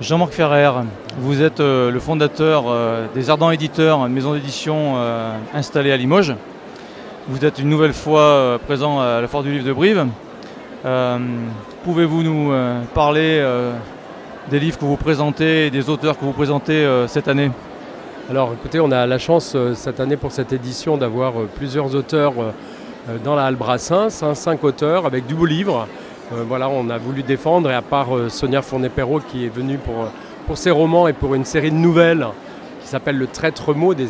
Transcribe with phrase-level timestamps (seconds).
[0.00, 0.70] Jean-Marc Ferrer,
[1.18, 5.96] vous êtes euh, le fondateur euh, des Ardents Éditeurs, une maison d'édition euh, installée à
[5.96, 6.36] Limoges.
[7.26, 10.06] Vous êtes une nouvelle fois présent à la Foire du Livre de Brive.
[11.84, 12.52] Pouvez-vous nous
[12.94, 13.44] parler
[14.50, 17.50] des livres que vous présentez des auteurs que vous présentez cette année?
[18.30, 22.32] Alors écoutez, on a la chance cette année pour cette édition d'avoir plusieurs auteurs
[23.22, 23.58] dans la Halle
[23.90, 25.86] hein, cinq auteurs avec du beau livre.
[26.32, 29.78] Euh, voilà, on a voulu défendre, et à part euh, Sonia Fournet-Perrault qui est venue
[29.78, 30.08] pour, euh,
[30.46, 32.26] pour ses romans et pour une série de nouvelles
[32.82, 34.06] qui s'appelle Le traître mot, des,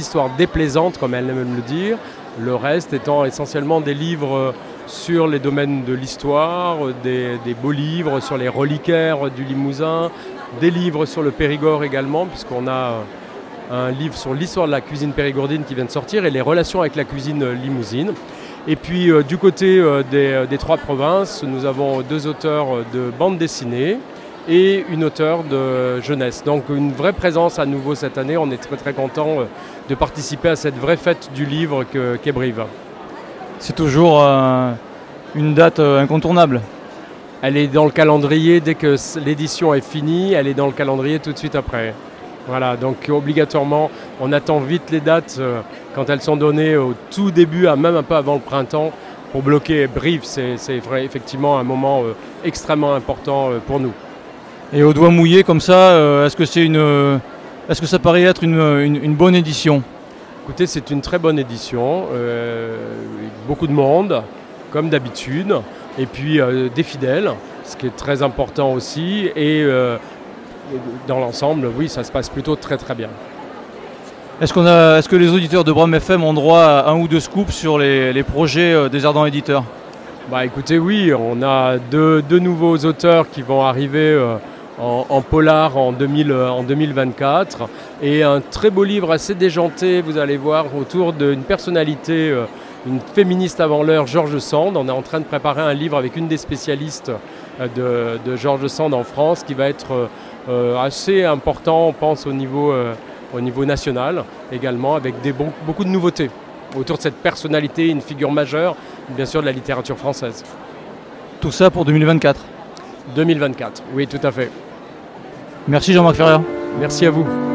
[0.00, 1.98] histoires déplaisantes, comme elle aime le dire.
[2.40, 4.54] Le reste étant essentiellement des livres
[4.86, 10.10] sur les domaines de l'histoire, des, beaux livres sur les reliquaires du Limousin,
[10.60, 13.02] des livres sur le Périgord également, puisqu'on a
[13.70, 16.80] un livre sur l'histoire de la cuisine périgourdine qui vient de sortir et les relations
[16.80, 18.12] avec la cuisine limousine.
[18.66, 23.10] Et puis euh, du côté euh, euh, des, trois provinces, nous avons deux auteurs de
[23.16, 23.98] bande dessinée
[24.48, 26.42] et une auteure de jeunesse.
[26.44, 28.36] Donc une vraie présence à nouveau cette année.
[28.36, 29.38] On est très très content
[29.88, 31.84] de participer à cette vraie fête du livre
[32.22, 32.64] qu'est Brive.
[33.58, 34.22] C'est toujours
[35.34, 36.62] une date incontournable.
[37.42, 41.18] Elle est dans le calendrier dès que l'édition est finie, elle est dans le calendrier
[41.18, 41.94] tout de suite après.
[42.48, 43.90] Voilà, donc obligatoirement,
[44.22, 45.60] on attend vite les dates euh,
[45.94, 48.90] quand elles sont données au tout début, même un peu avant le printemps,
[49.32, 50.22] pour bloquer Brive.
[50.24, 50.56] C'est
[51.04, 52.14] effectivement un moment euh,
[52.46, 53.92] extrêmement important euh, pour nous.
[54.72, 55.92] Et au doigt mouillé comme ça,
[56.24, 57.20] est-ce que c'est une,
[57.68, 59.82] est-ce que ça paraît être une, bonne édition?
[60.44, 62.04] Écoutez, c'est une très bonne édition.
[63.46, 64.22] beaucoup de monde,
[64.70, 65.54] comme d'habitude,
[65.98, 66.38] et puis
[66.74, 67.30] des fidèles,
[67.64, 69.64] ce qui est très important aussi, et
[71.06, 73.08] dans l'ensemble, oui, ça se passe plutôt très très bien.
[74.40, 77.08] Est-ce, qu'on a, est-ce que les auditeurs de Bram FM ont droit à un ou
[77.08, 79.64] deux scoops sur les, projets euh, des Ardents Éditeurs?
[80.30, 84.36] Bah écoutez, oui, on a deux, nouveaux auteurs qui vont arriver euh,
[84.78, 87.68] en, polar en, 2000, euh, en 2024
[88.00, 92.32] et un très beau livre assez déjanté, vous allez voir, autour d'une personnalité,
[92.86, 94.76] une féministe avant l'heure, Georges Sand.
[94.76, 97.10] On est en train de préparer un livre avec une des spécialistes
[97.60, 100.08] de, de Georges Sand en France qui va être
[100.48, 102.94] euh, assez important, on pense, au niveau, euh,
[103.34, 106.30] au niveau national également, avec des beaucoup de nouveautés
[106.78, 108.74] autour de cette personnalité, une figure majeure,
[109.10, 110.44] bien sûr, de la littérature française.
[111.40, 112.40] Tout ça pour 2024
[113.14, 114.50] 2024, oui, tout à fait.
[115.66, 116.38] Merci Jean-Marc Ferrer.
[116.78, 117.47] Merci à vous.